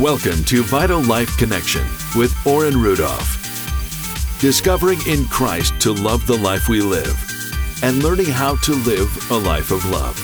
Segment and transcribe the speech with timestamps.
[0.00, 1.82] Welcome to Vital Life Connection
[2.16, 4.40] with Orrin Rudolph.
[4.40, 7.14] Discovering in Christ to love the life we live
[7.82, 10.16] and learning how to live a life of love.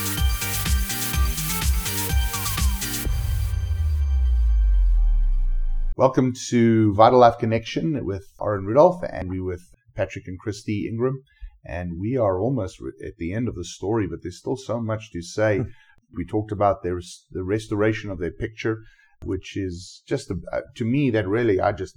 [5.95, 11.21] Welcome to Vital Life Connection with Orrin Rudolph and we with Patrick and Christy Ingram.
[11.63, 15.11] And we are almost at the end of the story, but there's still so much
[15.11, 15.57] to say.
[15.59, 15.69] Hmm.
[16.11, 16.99] we talked about their,
[17.29, 18.79] the restoration of their picture
[19.23, 21.95] which is just a, uh, to me that really I just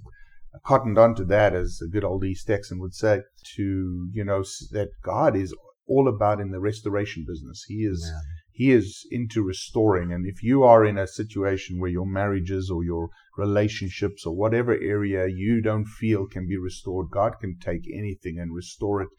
[0.65, 3.21] cottoned onto that as a good old East Texan would say
[3.55, 5.55] to you know that God is
[5.87, 7.65] all about in the restoration business.
[7.67, 8.21] He is Amen.
[8.51, 12.83] he is into restoring and if you are in a situation where your marriages or
[12.83, 18.37] your relationships or whatever area you don't feel can be restored, God can take anything
[18.37, 19.09] and restore it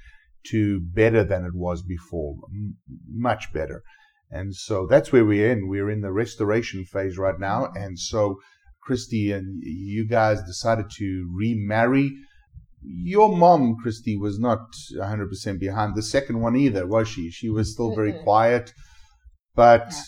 [0.51, 2.77] to better than it was before, m-
[3.11, 3.83] much better.
[4.35, 5.69] And so that's where we're in.
[5.69, 7.67] We're in the restoration phase right now.
[7.67, 7.83] Mm-hmm.
[7.83, 8.41] And so
[8.83, 12.11] Christy and you guys decided to remarry.
[12.83, 14.67] Your mom, Christy, was not
[14.99, 17.31] 100% behind the second one either, was she?
[17.31, 18.73] She was still very quiet.
[19.55, 20.03] But yeah.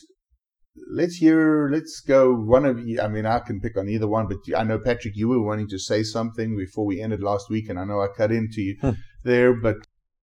[0.90, 2.34] let's hear, let's go.
[2.34, 5.16] One of you, I mean, I can pick on either one, but I know, Patrick,
[5.16, 8.08] you were wanting to say something before we ended last week, and I know I
[8.08, 8.90] cut into you hmm.
[9.22, 9.76] there, but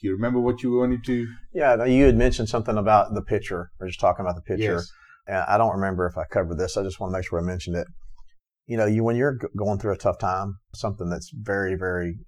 [0.00, 1.26] do you remember what you wanted to?
[1.54, 3.70] Yeah, you had mentioned something about the picture.
[3.80, 4.74] We are just talking about the picture.
[4.74, 4.90] Yes.
[5.26, 6.76] And I don't remember if I covered this.
[6.76, 7.86] I just want to make sure I mentioned it.
[8.66, 12.18] You know, you when you're going through a tough time, something that's very, very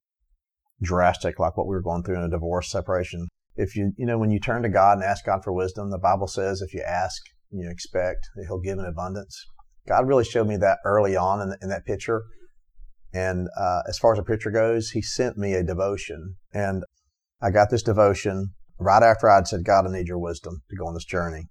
[0.83, 3.29] drastic, like what we were going through in a divorce separation.
[3.57, 5.99] If you, you know, when you turn to God and ask God for wisdom, the
[5.99, 9.45] Bible says if you ask, you expect, that He'll give in abundance.
[9.87, 12.23] God really showed me that early on in, the, in that picture.
[13.13, 16.37] And uh, as far as the picture goes, He sent me a devotion.
[16.53, 16.85] And
[17.41, 20.87] I got this devotion right after I'd said, God, I need your wisdom to go
[20.87, 21.49] on this journey.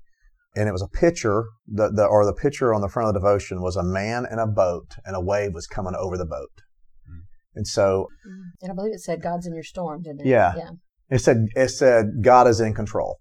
[0.55, 3.19] And it was a picture, the, the, or the picture on the front of the
[3.19, 6.49] devotion was a man in a boat and a wave was coming over the boat.
[7.08, 7.21] Mm.
[7.55, 8.08] And so.
[8.27, 8.43] Mm.
[8.63, 10.27] And I believe it said God's in your storm, didn't it?
[10.27, 10.53] Yeah.
[10.58, 10.70] yeah.
[11.09, 13.19] It said, it said God is in control.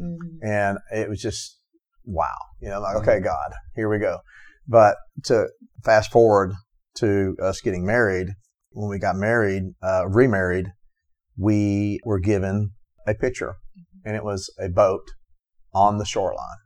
[0.00, 0.46] Mm-hmm.
[0.46, 1.60] And it was just,
[2.04, 2.36] wow.
[2.60, 4.18] You know, like, okay, God, here we go.
[4.66, 5.46] But to
[5.84, 6.52] fast forward
[6.96, 8.28] to us getting married,
[8.70, 10.72] when we got married, uh, remarried,
[11.36, 12.72] we were given
[13.06, 13.56] a picture
[14.04, 15.02] and it was a boat
[15.74, 16.58] on the shoreline.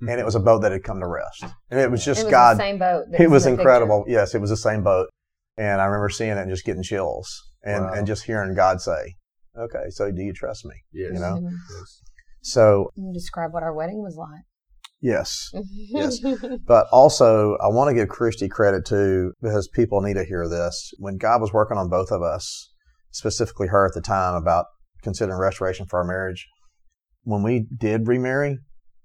[0.00, 1.44] And it was a boat that had come to rest.
[1.70, 2.56] And it was just it was God.
[2.56, 3.04] same boat.
[3.18, 4.04] It was incredible.
[4.04, 4.18] Picture.
[4.18, 5.10] Yes, it was the same boat.
[5.58, 7.28] And I remember seeing it and just getting chills
[7.62, 7.92] and, wow.
[7.92, 9.16] and just hearing God say,
[9.58, 10.74] okay, so do you trust me?
[10.92, 11.10] Yes.
[11.12, 11.34] You know?
[11.34, 11.54] Mm-hmm.
[11.78, 12.02] Yes.
[12.42, 12.88] So.
[13.12, 14.44] describe what our wedding was like.
[15.02, 15.50] Yes.
[15.74, 16.18] yes.
[16.66, 20.92] But also, I want to give Christy credit too, because people need to hear this.
[20.98, 22.70] When God was working on both of us,
[23.10, 24.66] specifically her at the time about
[25.02, 26.46] considering restoration for our marriage.
[27.22, 28.58] When we did remarry,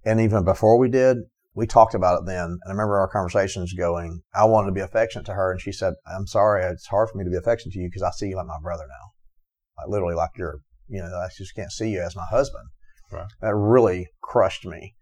[0.06, 1.18] and even before we did,
[1.56, 2.44] we talked about it then.
[2.44, 5.52] And I remember our conversations going, I wanted to be affectionate to her.
[5.52, 8.04] And she said, I'm sorry, it's hard for me to be affectionate to you because
[8.04, 9.82] I see you like my brother now.
[9.82, 12.66] Like literally like you're, you know, I just can't see you as my husband.
[13.12, 13.28] Right.
[13.42, 14.96] That really crushed me.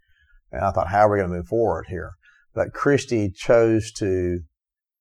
[0.51, 2.11] And I thought, how are we going to move forward here?
[2.53, 4.41] But Christy chose to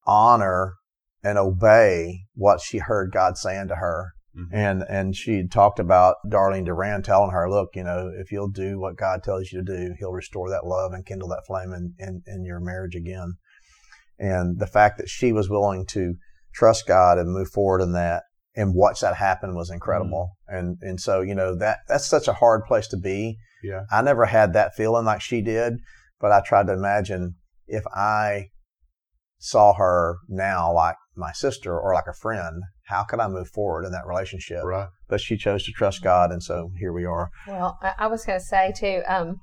[0.07, 0.73] honor
[1.23, 4.13] and obey what she heard God saying to her.
[4.37, 4.55] Mm-hmm.
[4.55, 8.79] And and she talked about Darlene Duran telling her, look, you know, if you'll do
[8.79, 11.93] what God tells you to do, He'll restore that love and kindle that flame in,
[11.99, 13.35] in, in your marriage again.
[14.17, 16.15] And the fact that she was willing to
[16.53, 18.23] trust God and move forward in that
[18.55, 20.31] and watch that happen was incredible.
[20.49, 20.57] Mm-hmm.
[20.57, 23.37] And and so, you know, that that's such a hard place to be.
[23.63, 23.83] Yeah.
[23.91, 25.73] I never had that feeling like she did,
[26.19, 27.35] but I tried to imagine
[27.67, 28.47] if I
[29.37, 33.85] saw her now like my sister or like a friend, how could I move forward
[33.85, 34.63] in that relationship?
[34.63, 34.87] Right.
[35.07, 37.29] But she chose to trust God, and so here we are.
[37.47, 39.37] Well, I, was going to say too, um,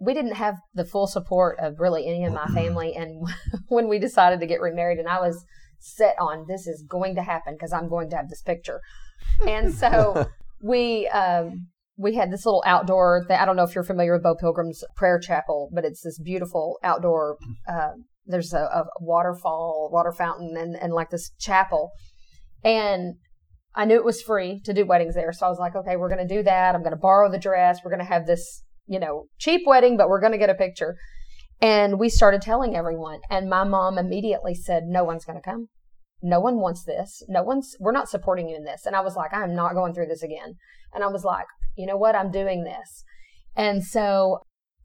[0.00, 3.26] we didn't have the full support of really any of my family, and
[3.68, 5.44] when we decided to get remarried, and I was
[5.80, 8.80] set on this is going to happen because I'm going to have this picture,
[9.46, 10.26] and so
[10.62, 11.08] we.
[11.08, 11.68] Um,
[12.00, 15.18] we had this little outdoor I don't know if you're familiar with Bo Pilgrim's prayer
[15.18, 17.38] chapel, but it's this beautiful outdoor
[17.68, 17.94] uh,
[18.28, 21.90] there's a, a waterfall, water fountain, and, and like this chapel.
[22.62, 23.16] And
[23.74, 25.32] I knew it was free to do weddings there.
[25.32, 26.74] So I was like, okay, we're going to do that.
[26.74, 27.80] I'm going to borrow the dress.
[27.84, 30.54] We're going to have this, you know, cheap wedding, but we're going to get a
[30.54, 30.96] picture.
[31.60, 33.20] And we started telling everyone.
[33.30, 35.68] And my mom immediately said, no one's going to come.
[36.20, 37.22] No one wants this.
[37.28, 38.84] No one's, we're not supporting you in this.
[38.86, 40.54] And I was like, I'm not going through this again.
[40.92, 41.46] And I was like,
[41.76, 42.16] you know what?
[42.16, 43.04] I'm doing this.
[43.54, 44.40] And so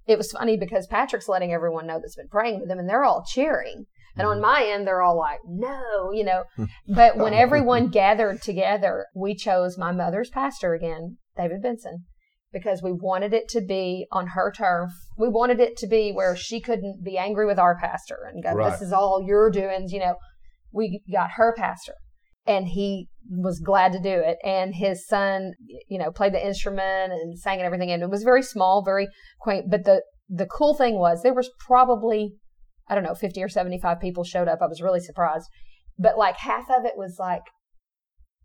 [0.08, 3.06] it was funny because Patrick's letting everyone know that's been praying with him and they're
[3.06, 3.86] all cheering.
[4.16, 4.42] And on mm-hmm.
[4.42, 6.44] my end, they're all like, no, you know.
[6.88, 12.06] But when everyone gathered together, we chose my mother's pastor again, David Benson.
[12.52, 14.92] because we wanted it to be on her turf.
[15.18, 18.54] We wanted it to be where she couldn't be angry with our pastor and go,
[18.54, 18.72] Right.
[18.72, 20.16] this is all your doing, You know,
[20.72, 21.96] we got her pastor
[22.46, 24.38] and he was glad to do it.
[24.44, 25.54] And his son,
[25.88, 27.92] you know, played the instrument and sang and everything.
[27.92, 29.08] And it was very small, very
[29.40, 29.70] quaint.
[29.70, 32.34] But the, the cool thing was there was probably,
[32.90, 34.60] I don't know, 50 or 75 people showed up.
[34.62, 35.46] I was really surprised.
[35.98, 37.44] But like half of it was like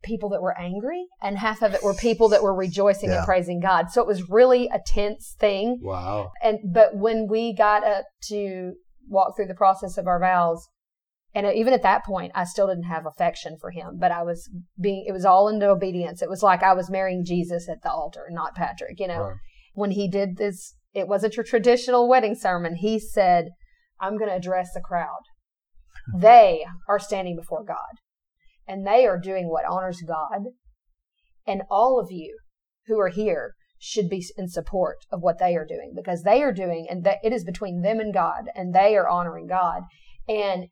[0.04, 3.18] people that were angry and half of it were people that were rejoicing Yeah.
[3.18, 3.90] and praising God.
[3.90, 5.80] So it was really a tense thing.
[5.82, 6.30] Wow.
[6.42, 8.74] And, but when we got up to
[9.08, 10.68] walk through the process of our vows,
[11.46, 14.50] and even at that point, I still didn't have affection for him, but I was
[14.80, 16.20] being, it was all into obedience.
[16.20, 19.20] It was like I was marrying Jesus at the altar, not Patrick, you know.
[19.20, 19.36] Right.
[19.74, 22.74] When he did this, it wasn't your traditional wedding sermon.
[22.76, 23.50] He said,
[24.00, 25.20] I'm going to address the crowd.
[26.12, 26.20] Hmm.
[26.20, 28.00] They are standing before God
[28.66, 30.48] and they are doing what honors God.
[31.46, 32.36] And all of you
[32.86, 36.52] who are here should be in support of what they are doing because they are
[36.52, 39.82] doing, and that it is between them and God, and they are honoring God.
[40.28, 40.66] And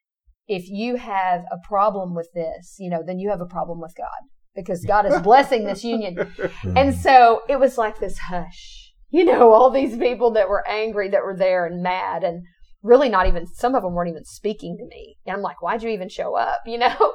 [0.48, 3.94] if you have a problem with this, you know, then you have a problem with
[3.96, 6.16] God because God is blessing this union.
[6.76, 11.08] And so it was like this hush, you know, all these people that were angry
[11.10, 12.42] that were there and mad and
[12.82, 15.16] really not even, some of them weren't even speaking to me.
[15.26, 17.14] And I'm like, why'd you even show up, you know?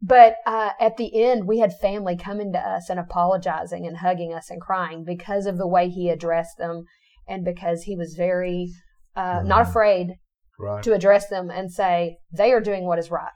[0.00, 4.32] But uh, at the end, we had family coming to us and apologizing and hugging
[4.32, 6.84] us and crying because of the way he addressed them
[7.26, 8.68] and because he was very
[9.16, 9.68] uh, not Mhm.
[9.70, 10.14] afraid
[10.58, 10.82] Right.
[10.82, 13.30] to address them and say they are doing what is right.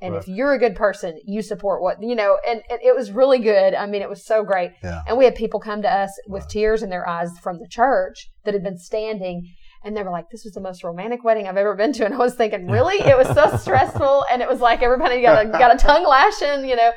[0.00, 2.36] And if you're a good person, you support what you know.
[2.44, 3.72] And, and it was really good.
[3.72, 4.72] I mean, it was so great.
[4.82, 5.00] Yeah.
[5.06, 6.50] And we had people come to us with Right.
[6.50, 9.46] tears in their eyes from the church that had been standing,
[9.84, 12.14] and they were like, "This was the most romantic wedding I've ever been to." And
[12.14, 15.48] I was thinking, really, it was so stressful, and it was like everybody got a,
[15.48, 16.90] got a tongue lashing, you know.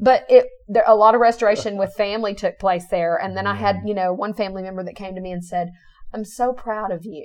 [0.00, 3.54] But it there a lot of restoration with family took place there, and then I
[3.54, 3.86] had Mm-hmm.
[3.86, 5.68] you know one family member that came to me and said,
[6.12, 7.24] "I'm so proud of you."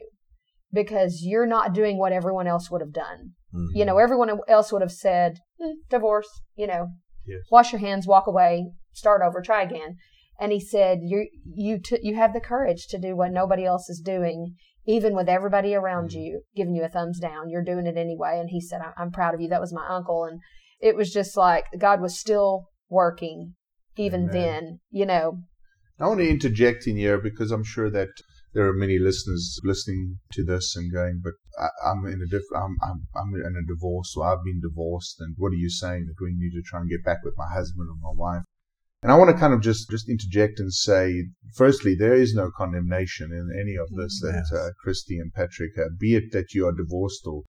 [0.73, 3.69] Because you're not doing what everyone else would have done Mhm.
[3.75, 6.87] you know, everyone else would have said, "Hmm, divorce, you know,
[7.25, 7.41] Yes.
[7.51, 9.95] wash your hands, walk away, start over, try again.
[10.39, 13.87] And he said, you, you, t- you have the courage to do what nobody else
[13.89, 14.55] is doing,
[14.85, 16.19] even with everybody around Mm-hmm.
[16.19, 17.49] you giving you a thumbs down.
[17.49, 18.39] You're doing it anyway.
[18.39, 19.47] And he said, I- I'm proud of you.
[19.49, 20.25] That was my uncle.
[20.25, 20.41] And
[20.81, 23.53] it was just like God was still working
[23.95, 24.31] even Amen.
[24.33, 25.37] then, you know.
[25.99, 28.09] I want to interject in here because I'm sure that
[28.53, 32.55] there are many listeners listening to this and going, "But I, I'm in a diff-
[32.55, 36.05] I'm, I'm I'm in a divorce, or I've been divorced, and what are you saying
[36.05, 38.43] that we need to try and get back with my husband or my wife?"
[39.01, 42.51] And I want to kind of just just interject and say, firstly, there is no
[42.55, 45.99] condemnation in any of this that uh, Christy and Patrick have.
[45.99, 47.43] Be it that you are divorced or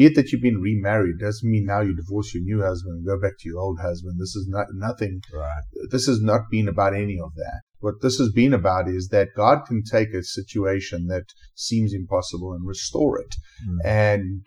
[0.00, 3.06] be it that you've been remarried, doesn't mean now you divorce your new husband and
[3.06, 4.18] go back to your old husband.
[4.18, 5.62] This is not nothing Right.
[5.90, 7.60] this has not been about any of that.
[7.80, 12.54] What this has been about is that God can take a situation that seems impossible
[12.54, 13.34] and restore it.
[13.68, 13.78] Mhm.
[13.84, 14.46] And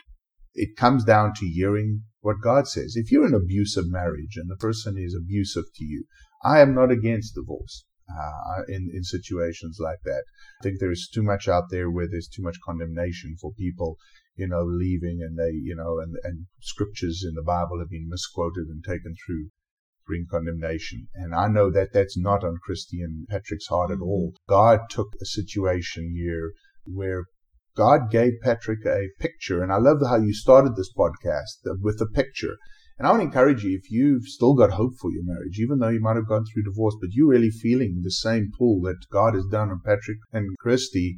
[0.56, 2.96] it comes down to hearing what God says.
[2.96, 6.06] If you're in an abusive marriage and the person is abusive to you,
[6.44, 7.86] I am not against divorce.
[8.10, 10.24] Uh, in, in situations like that.
[10.60, 13.98] I think there is too much out there where there's too much condemnation for people,
[14.36, 18.10] you know, leaving and they, you know, and, and scriptures in the Bible have been
[18.10, 19.50] misquoted and taken through
[20.06, 21.08] bring condemnation.
[21.16, 24.34] And I know that that's not on Christy and Patrick's heart at all.
[24.50, 26.52] God took a situation here
[26.86, 27.26] where
[27.76, 29.64] God gave Patrick a picture.
[29.64, 32.58] And I love how you started this podcast uh, with a picture.
[33.00, 35.80] And I want to encourage you, if you've still got hope for your marriage, even
[35.80, 39.10] though you might have gone through divorce, but you're really feeling the same pull that
[39.12, 41.16] God has done on Patrick and Christy,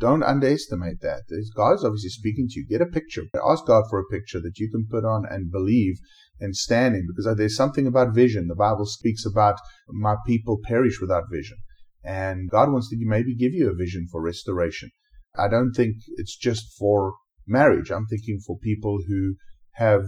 [0.00, 1.22] don't underestimate that.
[1.28, 2.66] There's- God's obviously speaking to you.
[2.66, 3.24] Get a picture.
[3.46, 5.96] Ask God for a picture that you can put on and believe
[6.40, 8.48] and stand in because there's something about vision.
[8.48, 9.56] The Bible speaks about
[9.88, 11.58] my people perish without vision.
[12.02, 14.90] And God wants to maybe give you a vision for restoration.
[15.36, 17.14] I don't think it's just for
[17.46, 17.90] marriage.
[17.90, 19.36] I'm thinking for people who
[19.72, 20.06] have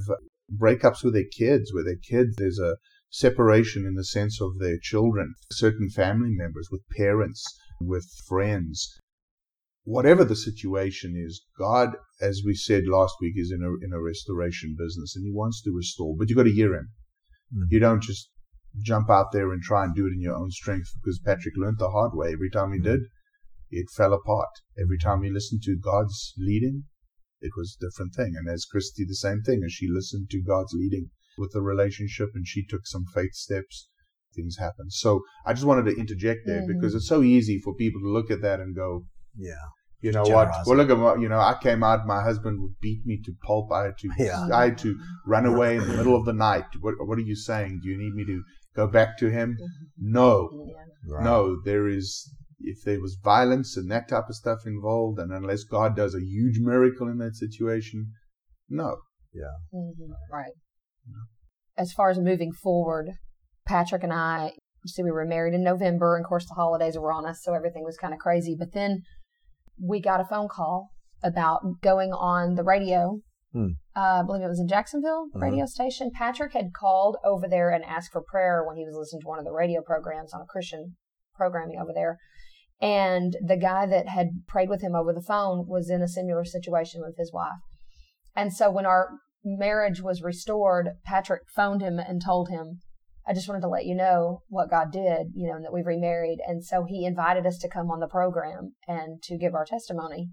[0.58, 2.76] breakups with their kids, where their kids, there's a
[3.10, 7.44] separation in the sense of their children, certain family members, with parents,
[7.80, 8.98] with friends.
[9.84, 14.00] Whatever the situation is, God, as we said last week, is in a, in a
[14.00, 16.88] restoration business and he wants to restore, but you've got to hear him.
[17.52, 17.66] Mhm.
[17.70, 18.30] You don't just
[18.80, 21.78] jump out there and try and do it in your own strength because Patrick learned
[21.78, 22.32] the hard way.
[22.32, 23.00] Every time he did,
[23.70, 24.50] it fell apart.
[24.78, 26.84] Every time he listened to God's leading,
[27.40, 28.34] it was a different thing.
[28.36, 29.62] And as Christy, the same thing.
[29.64, 33.88] As she listened to God's leading with the relationship and she took some faith steps,
[34.34, 34.92] things happened.
[34.92, 36.68] So I just wanted to interject there Mhm.
[36.68, 39.54] because it's so easy for people to look at that and go, Yeah.
[40.00, 40.50] you know what?
[40.66, 43.32] Well, look at what, you know, I came out, my husband would beat me to
[43.46, 43.70] pulp.
[43.72, 44.48] I had to, Yeah.
[44.52, 46.64] I had to run away in the middle of the night.
[46.80, 47.80] What, what are you saying?
[47.82, 48.42] Do you need me to
[48.74, 49.56] go back to him?
[49.98, 50.50] No,
[51.08, 51.24] Right.
[51.24, 52.32] no, there is
[52.64, 56.20] if there was violence and that type of stuff involved, and unless God does a
[56.20, 58.12] huge miracle in that situation,
[58.68, 58.96] no.
[59.34, 59.56] Yeah.
[59.74, 60.12] Mm-hmm.
[60.32, 60.52] Right.
[61.76, 63.10] As far as moving forward,
[63.66, 64.52] Patrick and I,
[64.86, 67.54] see, we were married in November, and of course the holidays were on us, so
[67.54, 68.54] everything was kind of crazy.
[68.58, 69.02] But then
[69.80, 70.90] we got a phone call
[71.22, 73.20] about going on the radio.
[73.52, 73.68] Hmm.
[73.94, 75.42] Uh, I believe it was in Jacksonville Mhm.
[75.42, 76.10] radio station.
[76.10, 79.38] Patrick had called over there and asked for prayer when he was listening to one
[79.38, 80.96] of the radio programs on a Christian
[81.34, 82.18] programming over there.
[82.80, 86.44] And the guy that had prayed with him over the phone was in a similar
[86.44, 87.60] situation with his wife.
[88.34, 92.80] And so when our marriage was restored, Patrick phoned him and told him,
[93.26, 95.86] I just wanted to let you know what God did, you know, and that we've
[95.86, 96.38] remarried.
[96.46, 100.30] And so he invited us to come on the program and to give our testimony.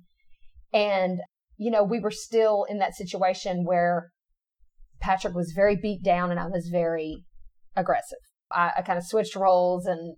[0.74, 1.20] And,
[1.58, 4.10] you know, we were still in that situation where
[5.00, 7.26] Patrick was very beat down and I was very
[7.76, 8.20] aggressive.
[8.52, 10.16] I, I kind of switched roles and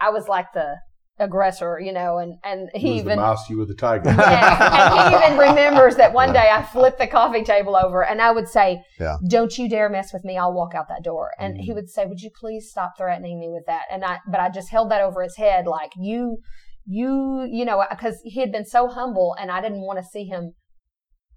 [0.00, 0.76] I was like the
[1.18, 4.10] aggressor, you know, and, and He even the mouse, you were the tiger.
[4.10, 8.20] yeah, and he even remembers that one day I flipped the coffee table over and
[8.20, 9.16] I would say, Yeah.
[9.28, 10.36] Don't you dare mess with me.
[10.36, 11.30] I'll walk out that door.
[11.38, 11.60] And Mm.
[11.60, 13.82] he would say, Would you please stop threatening me with that?
[13.90, 16.38] And I, but I just held that over his head like, You,
[16.86, 20.24] you, you know, because he had been so humble and I didn't want to see
[20.24, 20.52] him.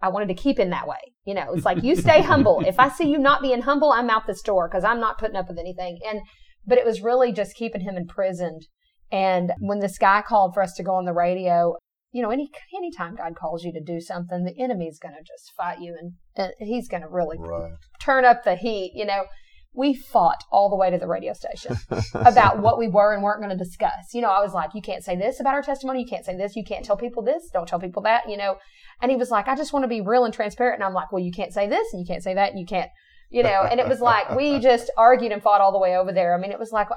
[0.02, 1.00] I wanted to keep him that way.
[1.26, 2.62] You know, it's like, you stay humble.
[2.66, 5.36] If I see you not being humble, I'm out this door because I'm not putting
[5.36, 6.00] up with anything.
[6.08, 6.22] And,
[6.68, 8.68] but it was really just keeping him imprisoned.
[9.12, 11.76] And when this guy called for us to go on the radio,
[12.12, 15.52] you know, any anytime God calls you to do something, the enemy's going to just
[15.56, 17.72] fight you, and, and he's going to really right.
[18.02, 18.94] turn up the heat.
[18.96, 19.26] You know,
[19.74, 21.78] we fought all the way to the radio station
[22.14, 24.14] about what we were and weren't going to discuss.
[24.14, 26.02] You know, I was like, you can't say this about our testimony.
[26.02, 26.56] You can't say this.
[26.56, 27.50] You can't tell people this.
[27.54, 28.28] Don't tell people that.
[28.28, 28.56] You know,
[29.02, 30.76] and he was like, I just want to be real and transparent.
[30.80, 32.66] And I'm like, well, you can't say this and you can't say that and you
[32.66, 32.90] can't.
[33.30, 36.14] You know, and it was like we just argued and fought all the way over
[36.14, 36.34] there.
[36.34, 36.88] I mean, it was like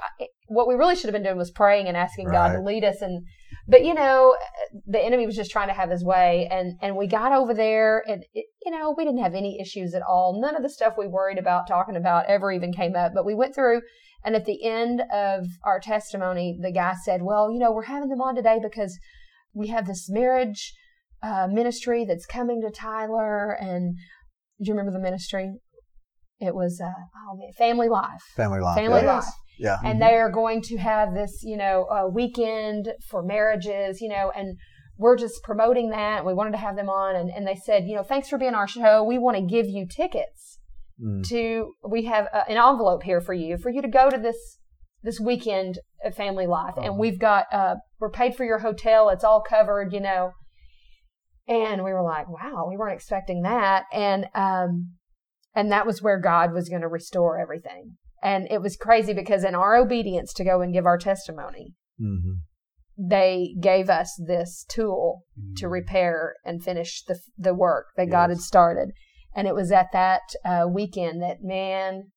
[0.47, 3.01] what we really should have been doing was praying and asking God to lead us.
[3.01, 3.25] And
[3.67, 4.35] but you know,
[4.87, 8.03] the enemy was just trying to have his way, and and we got over there,
[8.07, 10.39] and it, you know, we didn't have any issues at all.
[10.41, 13.13] None of the stuff we worried about talking about ever even came up.
[13.13, 13.81] But we went through,
[14.25, 18.09] and at the end of our testimony, the guy said, "Well, you know, we're having
[18.09, 18.97] them on today because
[19.53, 20.73] we have this marriage
[21.21, 23.95] uh, ministry that's coming to Tyler, and
[24.59, 25.53] do you remember the ministry?"
[26.41, 28.21] It was uh, oh man, Family Life.
[28.35, 28.75] Family life.
[28.77, 29.15] Family yeah.
[29.15, 29.25] Life
[29.59, 29.77] Yeah.
[29.85, 34.31] and they are going to have this, you know, uh, weekend for marriages, you know,
[34.35, 34.57] and
[34.97, 36.25] we're just promoting that.
[36.25, 38.53] We wanted to have them on, and, and they said, you know, thanks for being
[38.53, 39.03] our show.
[39.03, 40.57] We want to give you tickets
[41.03, 41.27] Mm.
[41.29, 41.73] to.
[41.87, 44.59] We have uh, an envelope here for you for you to go to this
[45.01, 46.93] this weekend at Family Life, and Oh.
[46.93, 49.09] we've got uh, we're paid for your hotel.
[49.09, 50.33] It's all covered, you know.
[51.47, 54.91] And we were like, wow, we weren't expecting that, and um,
[55.55, 57.97] and that was where God was going to restore everything.
[58.23, 62.41] And it was crazy because in our obedience to go and give our testimony, Mhm.
[62.97, 65.23] they gave us this tool
[65.57, 65.71] to Mm.
[65.71, 68.91] repair and finish the the work that God had started.
[69.35, 72.11] And it was at that uh, weekend that man,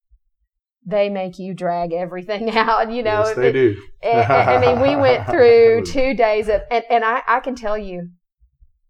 [0.86, 2.90] they make you drag everything out.
[2.90, 3.82] You know, yes, they It- do.
[4.04, 8.10] I mean, we went through two days of, and, and I, I can tell you,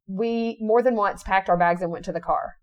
[0.08, 2.54] we more than once packed our bags and went to the car.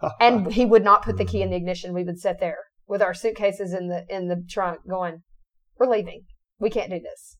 [0.20, 1.94] And he would not put the key in the ignition.
[1.94, 5.22] We would sit there with our suitcases in the in the trunk, going,
[5.78, 6.22] "We're leaving.
[6.58, 7.36] We can't do this."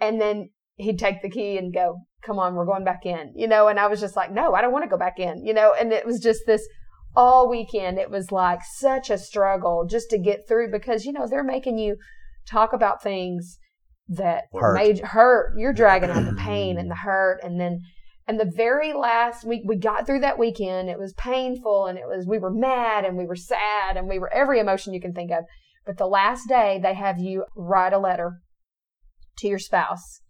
[0.00, 3.48] And then he'd take the key and go, "Come on, we're going back in." You
[3.48, 5.54] know, and I was just like, "No, I don't want to go back in." You
[5.54, 6.66] know, and it was just this
[7.16, 7.98] all weekend.
[7.98, 11.78] It was like such a struggle just to get through because you know they're making
[11.78, 11.96] you
[12.48, 13.58] talk about things
[14.08, 14.74] that Hurt.
[14.74, 15.54] made hurt.
[15.56, 17.80] You're dragging on the pain and the hurt, and then
[18.26, 20.88] and the very last week we got through that weekend.
[20.88, 24.18] It was painful, and it was we were mad and we were sad and we
[24.18, 25.44] were every emotion you can think of.
[25.86, 28.40] But the last day they have you write a letter
[29.38, 30.20] to your spouse.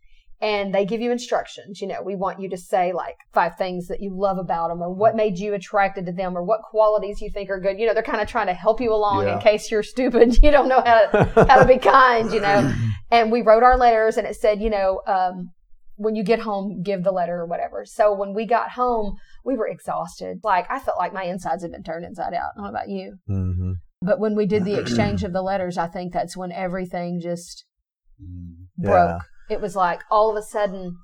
[0.40, 1.80] And they give you instructions.
[1.80, 4.82] You know, we want you to say like five things that you love about them,
[4.82, 7.78] or what made you attracted to them, or what qualities you think are good.
[7.78, 9.36] You know, they're kind of trying to help you along Yeah.
[9.36, 10.36] in case you're stupid.
[10.42, 12.30] You don't know how to, how to be kind.
[12.30, 12.74] You know,
[13.10, 15.50] and we wrote our letters and it said, you know, um,
[15.96, 17.84] when you get home, give the letter or whatever.
[17.84, 20.38] So when we got home, we were exhausted.
[20.42, 22.50] Like I felt like my insides had been turned inside out.
[22.56, 23.16] I don't know about you.
[23.28, 23.74] Mhm.
[24.02, 27.64] But when we did the exchange of the letters, I think that's when everything just
[28.22, 28.66] Mm.
[28.78, 29.22] broke.
[29.50, 30.96] It was like all of a sudden,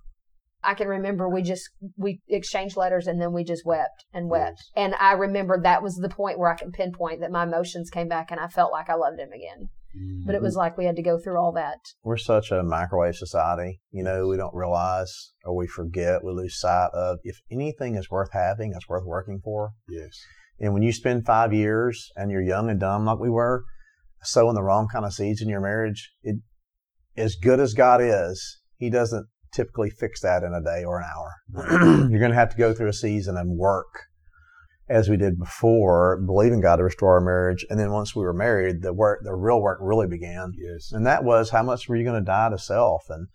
[0.62, 4.58] I can remember we just we exchanged letters and then we just wept and wept.
[4.58, 4.70] Yes.
[4.84, 8.06] And I remember that was the point where I can pinpoint that my emotions came
[8.08, 9.70] back and I felt like I loved him again.
[9.96, 10.26] Mm.
[10.26, 11.78] But it was like we had to go through all that.
[12.02, 13.80] We're such a microwave society.
[13.90, 18.10] You know, we don't realize or we forget, we lose sight of if anything is
[18.10, 19.72] worth having, it's worth working for.
[19.88, 20.18] yes.
[20.62, 23.64] And when you spend five years and you're young and dumb like we were,
[24.22, 26.36] sowing the wrong kind of seeds in your marriage, it,
[27.16, 31.06] as good as God is, He doesn't typically fix that in a day or an
[31.06, 32.08] hour.
[32.10, 34.04] You're going to have to go through a season and work
[34.90, 37.64] as we did before, believing God to restore our marriage.
[37.70, 40.52] And then once we were married, the work, the real work really began.
[40.58, 40.90] Yes.
[40.92, 43.04] And that was how much were you going to die to self?
[43.08, 43.28] And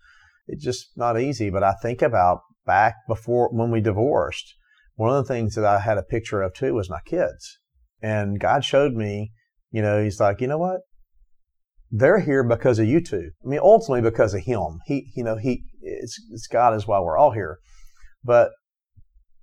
[0.46, 1.48] it's just not easy.
[1.48, 4.54] But I think about back before when we divorced,
[4.96, 7.58] one of the things that I had a picture of too was my kids.
[8.02, 9.32] And God showed me,
[9.70, 10.80] you know, He's like, you know what?
[11.90, 13.30] They're here because of you two.
[13.44, 14.80] I mean, ultimately because of Him.
[14.84, 17.58] He, you know, He, it's, it's God is why we're all here.
[18.22, 18.50] But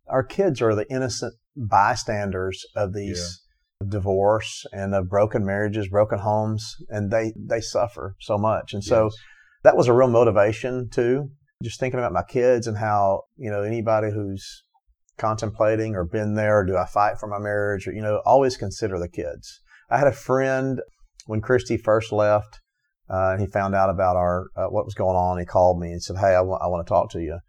[0.07, 3.41] our kids are the innocent bystanders of these
[3.81, 3.87] yeah.
[3.89, 8.73] divorce and of broken marriages, broken homes, and they they suffer so much.
[8.73, 9.15] And so yes.
[9.63, 11.29] that was a real motivation too.
[11.61, 14.63] Just thinking about my kids and how you know anybody who's
[15.17, 18.57] contemplating or been there, or do I fight for my marriage, or you know, always
[18.57, 19.61] consider the kids.
[19.89, 20.81] I had a friend
[21.27, 22.59] when Christy first left,
[23.09, 25.39] uh, and he found out about our uh, what was going on.
[25.39, 27.21] He called me and said, "Hey, I, w- I want I want to talk to
[27.21, 27.39] you,"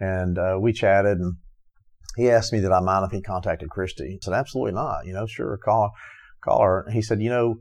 [0.00, 1.36] and uh, we chatted and
[2.16, 4.18] he asked me that I mind if he contacted Christy.
[4.20, 5.06] I said, absolutely not.
[5.06, 5.92] You know, sure, call,
[6.44, 6.86] call her.
[6.92, 7.56] He said, you know,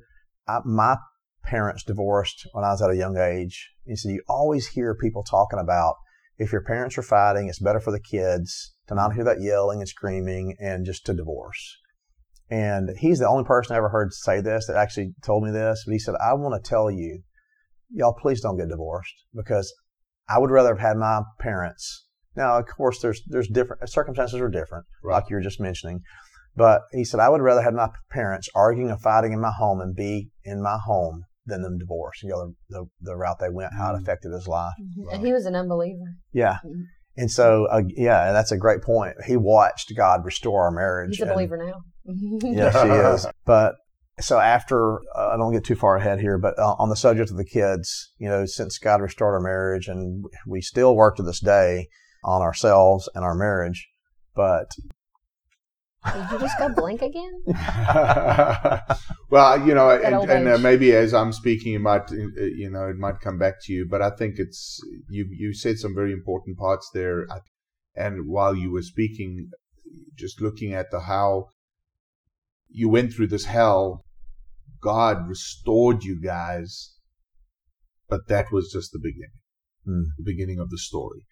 [0.47, 0.97] I, my
[1.43, 3.71] parents divorced when I was at a young age.
[3.85, 5.95] He said, you always hear people talking about
[6.37, 9.79] if your parents are fighting, it's better for the kids to not hear that yelling
[9.79, 11.77] and screaming and just to divorce.
[12.49, 15.83] And he's the only person I ever heard say this that actually told me this.
[15.85, 17.21] But he said, I want to tell you,
[17.89, 19.73] y'all, please don't get divorced because
[20.27, 24.49] I would rather have had my parents now, of course, there's there's different circumstances are
[24.49, 25.15] different, right.
[25.15, 26.01] like you were just mentioning.
[26.55, 29.79] But he said, I would rather have my parents arguing and fighting in my home
[29.79, 32.21] and be in my home than them divorce.
[32.23, 34.03] You know, the, the route they went, how it mm-hmm.
[34.03, 34.73] affected his life.
[34.81, 35.07] Mm-hmm.
[35.07, 35.15] Right.
[35.15, 36.15] And he was an unbeliever.
[36.33, 36.57] Yeah.
[36.65, 36.81] Mm-hmm.
[37.17, 39.15] And so, uh, yeah, and that's a great point.
[39.25, 41.17] He watched God restore our marriage.
[41.17, 41.81] He's a believer now.
[42.05, 42.89] yes, he
[43.27, 43.33] is.
[43.45, 43.75] But
[44.19, 47.29] so after, uh, I don't get too far ahead here, but uh, on the subject
[47.29, 51.23] of the kids, you know, since God restored our marriage and we still work to
[51.23, 51.89] this day,
[52.23, 53.89] on ourselves and our marriage.
[54.35, 54.71] But
[56.05, 57.43] did you just go blank again?
[59.29, 62.87] well, you know, and, and uh, maybe as I'm speaking, it might, uh, you know,
[62.87, 63.87] it might come back to you.
[63.89, 65.27] But I think it's you.
[65.29, 67.27] You said some very important parts there,
[67.95, 69.49] and while you were speaking,
[70.17, 71.49] just looking at the how
[72.67, 74.03] you went through this hell,
[74.81, 76.95] God restored you guys,
[78.09, 79.29] but that was just the beginning,
[79.87, 80.05] mm.
[80.17, 81.25] the beginning of the story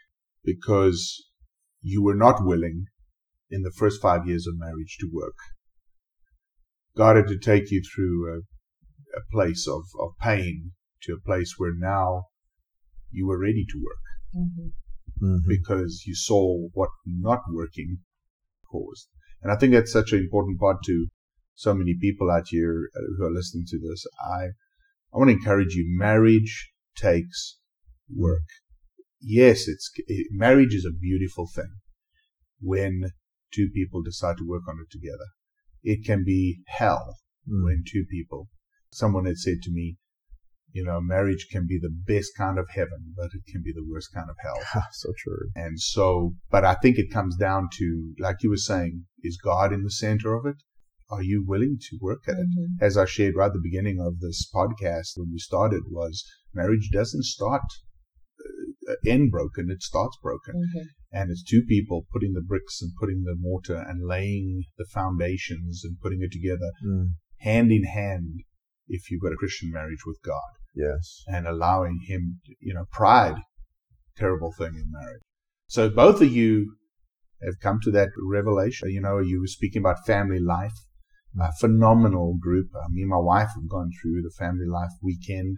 [0.55, 1.29] because
[1.81, 2.85] you were not willing
[3.49, 5.35] in the first five years of marriage to work.
[6.95, 8.38] God had to take you through a,
[9.17, 10.71] a place of, of pain
[11.03, 12.25] to a place where now
[13.12, 15.25] you were ready to work mm-hmm.
[15.25, 15.47] Mm-hmm.
[15.47, 17.99] because you saw what not working
[18.71, 19.07] caused.
[19.41, 21.07] And I think that's such an important part to
[21.55, 24.05] so many people out here uh, who are listening to this.
[24.21, 24.43] I,
[25.13, 25.85] I want to encourage you.
[25.88, 27.57] Marriage takes
[28.13, 28.43] work
[29.21, 31.75] yes, it's it, marriage is a beautiful thing
[32.62, 33.12] when
[33.53, 35.25] two people decide to work on it together.
[35.84, 37.63] It can be hell mm.
[37.63, 38.49] when two people.
[38.91, 39.97] Someone had said to me,
[40.71, 43.86] you know, marriage can be the best kind of heaven, but it can be the
[43.88, 44.84] worst kind of hell.
[44.91, 45.49] so true.
[45.55, 49.73] And so, but I think it comes down to, like you were saying, is God
[49.73, 50.58] in the center of it?
[51.10, 52.75] Are you willing to work at mm-hmm.
[52.79, 52.86] it?
[52.86, 56.89] As I shared right at the beginning of this podcast when we started was marriage
[56.91, 57.63] doesn't start
[59.06, 60.56] end broken, it starts broken.
[60.56, 60.88] Mm-hmm.
[61.12, 65.84] And it's two people putting the bricks and putting the mortar and laying the foundations
[65.84, 67.08] and putting it together mm.
[67.39, 68.41] hand in hand
[68.88, 70.52] if you've got a Christian marriage with God.
[70.75, 71.23] Yes.
[71.28, 73.41] And allowing Him, you know, pride,
[74.17, 75.21] terrible thing in marriage.
[75.67, 76.75] So both of you
[77.43, 78.91] have come to that revelation.
[78.91, 80.73] You know, you were speaking about family life,
[81.39, 82.67] a phenomenal group.
[82.75, 85.58] Uh, me and my wife have gone through the family life weekend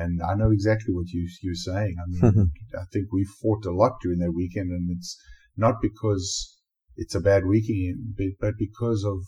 [0.00, 1.96] and I know exactly what you you're saying.
[2.02, 5.18] I mean, I think we fought a lot during that weekend, and it's
[5.56, 6.58] not because
[6.96, 9.18] it's a bad weekend, but because of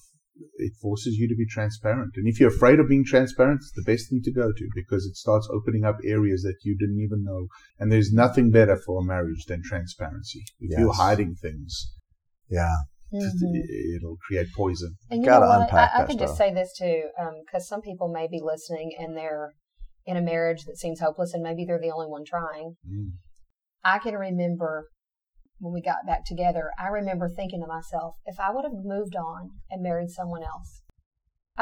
[0.57, 2.13] it forces you to be transparent.
[2.17, 5.05] And if you're afraid of being transparent, it's the best thing to go to because
[5.05, 7.49] it starts opening up areas that you didn't even know.
[7.79, 10.43] And there's nothing better for a marriage than transparency.
[10.59, 10.81] If yes.
[10.81, 11.93] you're hiding things,
[12.49, 12.75] yeah,
[13.13, 13.97] Mm-hmm.
[13.97, 14.97] it'll create poison.
[15.11, 15.75] And you Gotta know what?
[15.75, 16.29] I, I can stuff.
[16.29, 17.03] just say this too,
[17.45, 19.53] because um, some people may be listening and they're
[20.07, 22.77] in a marriage that seems hopeless and maybe they're the only one trying.
[22.89, 23.13] Mm.
[23.85, 24.87] I can remember
[25.59, 29.15] when we got back together, I remember thinking to myself, if I would have moved
[29.15, 30.82] on and married someone else,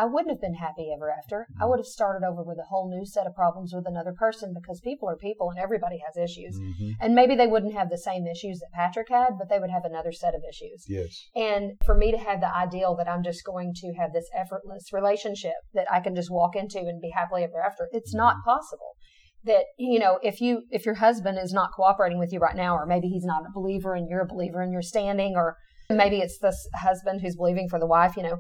[0.00, 1.46] I wouldn't have been happy ever after.
[1.60, 4.54] I would have started over with a whole new set of problems with another person
[4.54, 6.58] because people are people and everybody has issues.
[6.58, 6.92] Mm-hmm.
[7.02, 9.84] And maybe they wouldn't have the same issues that Patrick had, but they would have
[9.84, 10.86] another set of issues.
[10.88, 11.28] Yes.
[11.36, 14.90] And for me to have the ideal that I'm just going to have this effortless
[14.90, 18.24] relationship that I can just walk into and be happily ever after, it's mm-hmm.
[18.24, 18.96] not possible.
[19.44, 22.74] that you know if you if your husband is not cooperating with you right now
[22.74, 25.56] or maybe he's not a believer and you're a believer and you're standing or
[25.88, 28.38] maybe it's this husband who's believing for the wife you know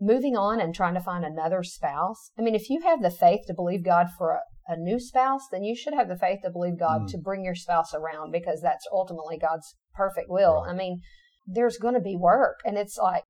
[0.00, 3.40] moving on and trying to find another spouse i mean if you have the faith
[3.46, 6.50] to believe god for a, a new spouse then you should have the faith to
[6.50, 7.08] believe god mm.
[7.08, 10.72] to bring your spouse around because that's ultimately god's perfect will right.
[10.72, 11.00] i mean
[11.46, 13.24] there's going to be work and it's like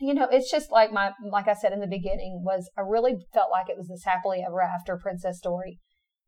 [0.00, 3.16] you know it's just like my like i said in the beginning was i really
[3.32, 5.78] felt like it was this happily ever after princess story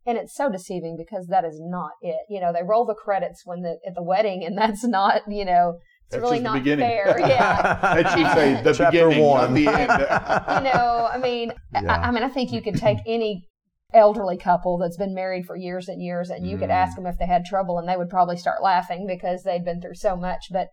[0.07, 2.27] and it's so deceiving because that is not it.
[2.29, 5.45] You know, they roll the credits when the at the wedding, and that's not you
[5.45, 5.79] know.
[6.07, 6.87] It's that's really not beginning.
[6.87, 7.17] fair.
[7.19, 7.79] Yeah.
[7.81, 9.55] that should say the Chapter beginning, one.
[9.55, 9.81] the end.
[10.67, 11.93] you know, I mean, Yeah.
[11.93, 13.49] I, I mean, I think you could take any
[13.93, 16.75] elderly couple that's been married for years and years, and you could Mm.
[16.75, 19.81] ask them if they had trouble, and they would probably start laughing because they'd been
[19.81, 20.47] through so much.
[20.51, 20.69] But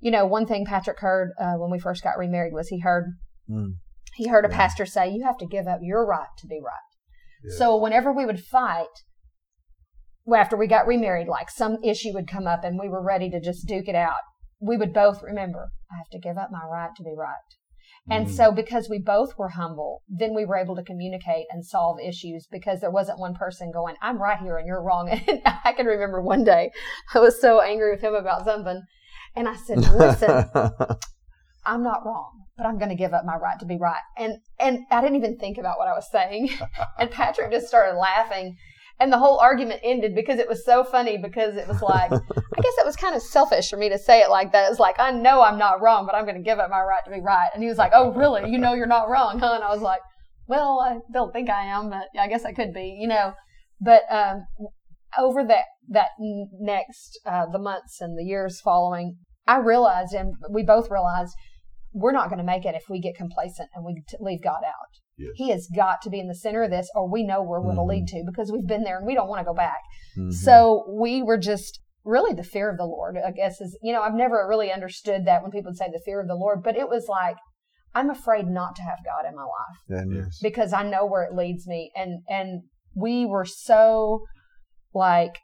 [0.00, 3.04] you know, one thing Patrick heard uh, when we first got remarried was he heard
[3.50, 3.72] Mm.
[4.14, 6.88] he heard a pastor say, "You have to give up your right to be right."
[7.44, 7.58] Yeah.
[7.58, 8.86] So whenever we would fight,
[10.24, 13.28] well, after we got remarried, like some issue would come up and we were ready
[13.30, 14.20] to just duke it out,
[14.60, 17.36] we would both remember, I have to give up my right to be right.
[18.08, 18.30] And Mm.
[18.30, 22.46] so because we both were humble, then we were able to communicate and solve issues
[22.50, 25.08] because there wasn't one person going, I'm right here and you're wrong.
[25.28, 26.70] And I can remember one day
[27.14, 28.82] I was so angry with him about something.
[29.36, 30.50] And I said, listen,
[31.66, 34.00] I'm not wrong, but I'm going to give up my right to be right.
[34.16, 36.50] And and I didn't even think about what I was saying.
[36.98, 38.56] and Patrick just started laughing.
[39.00, 42.60] And the whole argument ended because it was so funny because it was like, I
[42.60, 44.70] guess it was kind of selfish for me to say it like that.
[44.70, 47.02] It's like, I know I'm not wrong, but I'm going to give up my right
[47.06, 47.48] to be right.
[47.54, 48.50] And he was like, Oh, really?
[48.50, 49.52] You know you're not wrong, huh?
[49.54, 50.00] And I was like,
[50.46, 53.32] Well, I don't think I am, but I guess I could be, you know.
[53.80, 54.44] But um,
[55.18, 56.08] over that that
[56.60, 61.34] next uh, the months and the years following, I realized, and we both realized,
[61.92, 65.00] we're not going to make it if we get complacent and we leave God out.
[65.20, 65.30] Yes.
[65.34, 67.84] He has got to be in the center of this, or we know where it'll
[67.84, 67.88] Mhm.
[67.88, 69.80] lead to because we've been there and we don't want to go back.
[70.16, 70.32] Mhm.
[70.32, 74.02] So we were just really the fear of the Lord, I guess is, you know,
[74.02, 76.76] I've never really understood that when people would say the fear of the Lord, but
[76.76, 77.36] it was like,
[77.94, 80.38] I'm afraid not to have God in my life Yes.
[80.40, 81.90] because I know where it leads me.
[81.94, 82.62] And, and
[82.94, 84.24] we were so
[84.94, 85.34] like,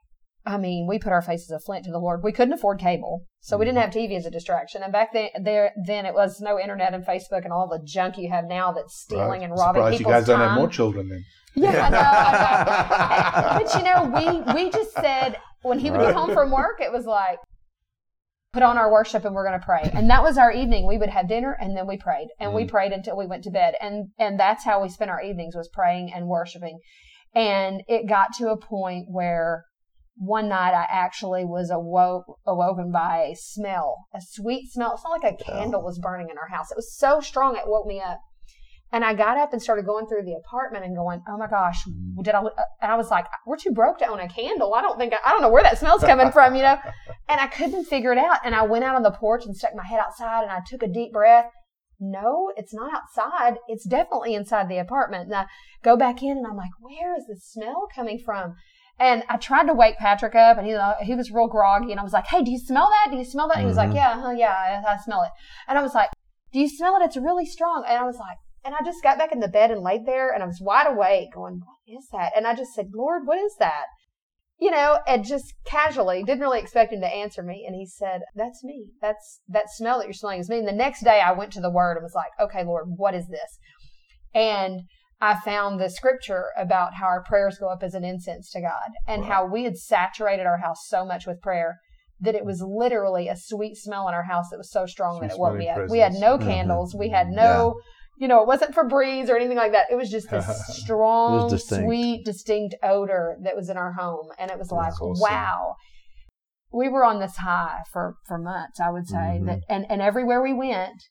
[0.46, 2.22] I mean, we put our faces of flint to the Lord.
[2.22, 3.24] We couldn't afford cable.
[3.40, 4.82] So we didn't have TV as a distraction.
[4.82, 8.16] And back then, there, then it was no internet and Facebook and all the junk
[8.16, 9.42] you have now that's stealing Right.
[9.42, 10.38] and robbing Surprised people's you guys time.
[10.38, 11.24] don't have more children then.
[11.58, 13.64] Yeah, I know, I know.
[13.64, 16.08] but you know, we we just said when he would Right.
[16.08, 17.38] get home from work, it was like
[18.52, 19.90] put on our worship and we're going to pray.
[19.94, 20.86] And that was our evening.
[20.86, 22.68] We would have dinner and then we prayed, and we Mm.
[22.68, 23.74] prayed until we went to bed.
[23.80, 26.78] And and that's how we spent our evenings was praying and worshiping.
[27.34, 29.64] And it got to a point where
[30.16, 34.94] one night I actually was awoke awoken by a smell, a sweet smell.
[34.94, 36.70] It's not like a candle was burning in our house.
[36.70, 38.20] It was so strong it woke me up.
[38.92, 41.84] And I got up and started going through the apartment and going, "Oh my gosh,
[41.86, 42.22] mm.
[42.22, 42.50] did I?" Uh,
[42.80, 44.74] and I was like, "We're too broke to own a candle.
[44.74, 46.78] I don't think I, I don't know where that smell's coming from, you know."
[47.28, 48.38] And I couldn't figure it out.
[48.44, 50.84] And I went out on the porch and stuck my head outside and I took
[50.84, 51.50] a deep breath.
[51.98, 53.58] No, it's not outside.
[53.66, 55.24] It's definitely inside the apartment.
[55.24, 55.46] And I
[55.82, 58.54] go back in and I'm like, "Where is the smell coming from?"
[58.98, 61.90] And I tried to wake Patrick up, and he he was real groggy.
[61.90, 63.10] And I was like, "Hey, do you smell that?
[63.10, 63.94] Do you smell that?" And he was like, Mhm.
[63.94, 64.52] "Yeah, huh, yeah,
[64.86, 65.30] I, I smell it."
[65.68, 66.10] And I was like,
[66.52, 67.04] "Do you smell it?
[67.04, 69.70] It's really strong." And I was like, and I just got back in the bed
[69.70, 72.72] and laid there, and I was wide awake, going, "What is that?" And I just
[72.74, 73.84] said, "Lord, what is that?"
[74.58, 77.64] You know, and just casually, didn't really expect him to answer me.
[77.66, 78.92] And he said, "That's me.
[79.02, 81.60] That's that smell that you're smelling is me." And the next day, I went to
[81.60, 83.58] the Word and was like, "Okay, Lord, what is this?"
[84.34, 84.82] And
[85.20, 88.90] I found the scripture about how our prayers go up as an incense to God
[89.06, 89.30] and Right.
[89.32, 91.76] how we had saturated our house so much with prayer
[92.20, 95.28] that it was literally a sweet smell in our house that was so strong Sweet
[95.28, 95.88] that it woke me up.
[95.88, 96.36] We had no.
[96.38, 96.42] Mhm.
[96.42, 96.94] candles.
[96.94, 97.80] We had no,
[98.18, 99.86] you know, it wasn't Febreze or anything like that.
[99.90, 100.46] It was just this
[100.82, 101.84] strong, distinct.
[101.86, 104.28] sweet, distinct odor that was in our home.
[104.38, 105.14] And it was like, awesome.
[105.20, 105.76] wow.
[106.72, 109.38] We were on this high for, for months, I would say.
[109.40, 109.46] Mhm.
[109.46, 111.02] That and, and everywhere we went,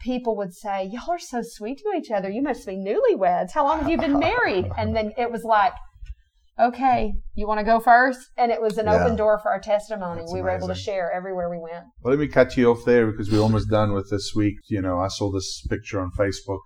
[0.00, 2.28] people would say, Y'all are so sweet to each other.
[2.30, 3.52] You must be newlyweds.
[3.52, 4.70] How long have you been married?
[4.76, 5.72] And then it was like,
[6.58, 8.30] Okay, you want to go first?
[8.38, 8.94] And it was an Yeah.
[8.94, 10.20] open door for our testimony.
[10.22, 11.84] That's we were able to share everywhere we went.
[12.02, 14.56] Well, let me cut you off there because we're almost done with this week.
[14.68, 16.60] You know, I saw this picture on Facebook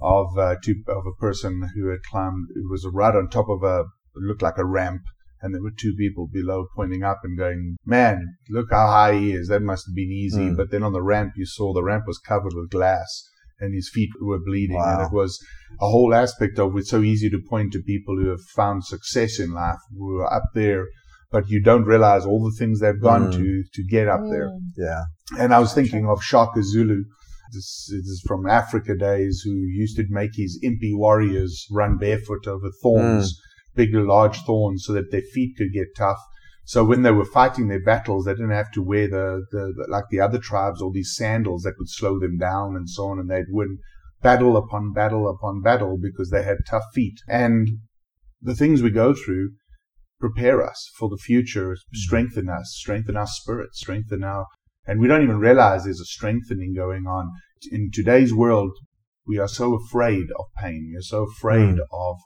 [0.00, 2.48] of uh, two of a person who had climbed.
[2.54, 3.80] It was right on top of a
[4.14, 5.02] it looked like a ramp,
[5.46, 9.32] and there were two people below pointing up and going, "Man, look how high he
[9.32, 9.46] is.
[9.48, 10.56] That must have been easy." Mm.
[10.56, 13.08] But then on the ramp, you saw the ramp was covered with glass.
[13.58, 15.32] And his feet were bleeding, and it was
[15.80, 19.40] a whole aspect of it's so easy to point to people who have found success
[19.40, 20.88] in life, who are up there,
[21.30, 23.36] but you don't realize all the things they've gone Mm.
[23.38, 24.48] to to get up there.
[24.48, 24.60] Mm.
[24.76, 25.02] Yeah.
[25.38, 27.04] And I was thinking of Shaka Zulu.
[27.54, 32.46] This, this is from Africa days who used to make his impi warriors run barefoot
[32.46, 33.40] over thorns
[33.76, 36.18] big, large thorns so that their feet could get tough.
[36.64, 39.86] So when they were fighting their battles, they didn't have to wear the, the, the
[39.88, 43.20] like the other tribes, all these sandals that would slow them down and so on,
[43.20, 43.78] and they'd win
[44.22, 47.20] battle upon battle upon battle because they had tough feet.
[47.28, 47.68] And
[48.42, 49.50] the things we go through
[50.18, 51.94] prepare us for the future, mm-hmm.
[51.94, 54.46] strengthen us, strengthen our spirit, strengthen our,
[54.86, 57.30] and we don't even realize there's a strengthening going on.
[57.70, 58.72] In today's world,
[59.26, 60.90] we are so afraid of pain.
[60.92, 61.86] We are so afraid mm.
[61.92, 62.16] of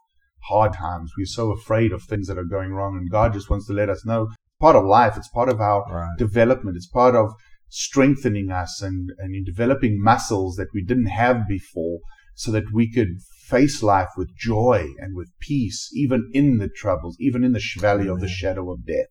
[0.49, 1.13] hard times.
[1.17, 2.97] We're so afraid of things that are going wrong.
[2.97, 4.29] And God just wants to let us know
[4.61, 5.17] part of life.
[5.17, 6.19] It's part of our right.
[6.19, 6.77] development.
[6.77, 7.33] It's part of
[7.69, 12.01] strengthening us and, and in developing muscles that we didn't have before
[12.35, 17.17] so that we could face life with joy and with peace, even in the troubles,
[17.21, 18.15] even in the valley Amen.
[18.15, 19.09] of the shadow of death.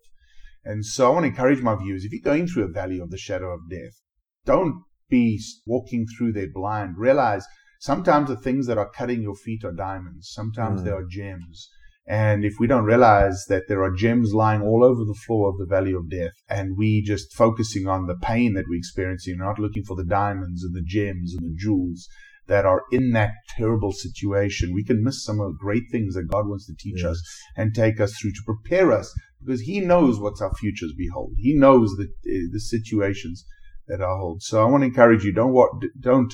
[0.64, 3.12] And so I want to encourage my viewers, if you're going through a valley of
[3.12, 4.02] the shadow of death,
[4.46, 6.98] don't be walking through there blind.
[6.98, 7.46] Realize
[7.80, 10.30] sometimes the things that are cutting your feet are diamonds.
[10.32, 10.86] Sometimes mm.
[10.86, 11.70] they are gems.
[12.08, 15.58] And if we don't realize that there are gems lying all over the floor of
[15.58, 19.60] the valley of death, and we just focusing on the pain that we're experiencing, not
[19.60, 22.08] looking for the diamonds and the gems and the jewels
[22.48, 26.28] that are in that terrible situation, we can miss some of the great things that
[26.28, 27.12] God wants to teach yes.
[27.12, 27.22] us
[27.56, 31.36] and take us through to prepare us because He knows what our futures behold.
[31.38, 33.46] He knows the, the situations
[33.88, 34.42] that are hold.
[34.42, 35.56] So I want to encourage you, don't,
[36.00, 36.34] don't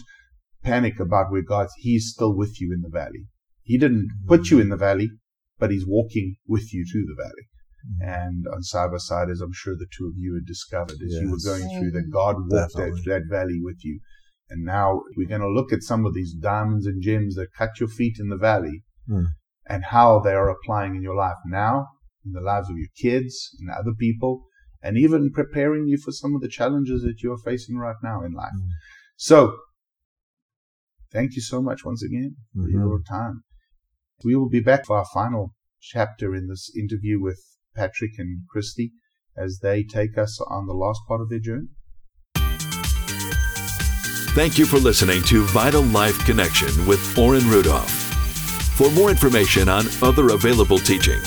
[0.65, 3.25] panic about where God's, He's still with you in the valley.
[3.61, 5.09] He didn't put you in the valley,
[5.59, 7.45] but He's walking with you to the valley.
[7.85, 8.09] Mm-hmm.
[8.09, 11.13] And on side by side, as I'm sure the two of you had discovered as
[11.13, 11.21] yes.
[11.21, 13.99] you were going through, that God walked that, that valley with you.
[14.49, 17.79] And now we're going to look at some of these diamonds and gems that cut
[17.79, 19.25] your feet in the valley mm.
[19.67, 21.87] and how they are applying in your life now,
[22.23, 24.45] in the lives of your kids and other people,
[24.83, 28.23] and even preparing you for some of the challenges that you are facing right now
[28.23, 28.53] in life.
[28.55, 28.69] Mm.
[29.15, 29.57] So
[31.11, 32.79] thank you so much once again for mm-hmm.
[32.79, 33.43] your time.
[34.23, 37.39] We will be back for our final chapter in this interview with
[37.75, 38.93] Patrick and Christy
[39.37, 41.67] as they take us on the last part of their journey.
[44.35, 47.89] Thank you for listening to Vital Life Connection with Orrin Rudolph.
[48.75, 51.21] For more information on other available teaching,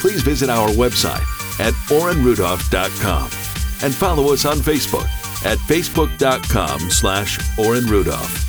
[0.00, 1.22] please visit our website
[1.60, 3.24] at orrinrudolph.com
[3.82, 5.06] and follow us on Facebook
[5.44, 8.47] at facebook.com slash Orrin Rudolph.